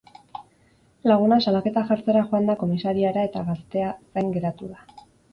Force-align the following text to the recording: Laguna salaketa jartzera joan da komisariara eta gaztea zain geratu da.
Laguna 1.09 1.35
salaketa 1.49 1.83
jartzera 1.91 2.23
joan 2.31 2.49
da 2.51 2.55
komisariara 2.61 3.25
eta 3.29 3.43
gaztea 3.51 3.91
zain 4.15 4.33
geratu 4.39 4.71
da. 4.73 5.05